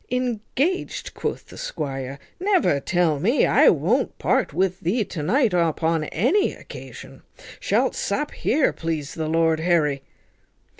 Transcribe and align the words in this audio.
"Engaged!" 0.11 1.13
quoth 1.13 1.49
the 1.49 1.59
squire, 1.59 2.17
"never 2.39 2.79
tell 2.79 3.19
me. 3.19 3.45
I 3.45 3.69
won't 3.69 4.17
part 4.17 4.51
with 4.51 4.79
thee 4.79 5.05
to 5.05 5.21
night 5.21 5.53
upon 5.53 6.05
any 6.05 6.53
occasion. 6.53 7.21
Shalt 7.59 7.93
sup 7.93 8.31
here, 8.31 8.73
please 8.73 9.13
the 9.13 9.27
lord 9.29 9.59
Harry." 9.59 10.01